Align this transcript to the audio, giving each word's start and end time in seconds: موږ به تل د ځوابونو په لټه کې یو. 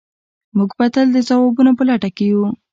موږ 0.57 0.71
به 0.77 0.85
تل 0.93 1.07
د 1.15 1.17
ځوابونو 1.27 1.71
په 1.77 1.83
لټه 1.89 2.09
کې 2.15 2.25
یو. 2.31 2.43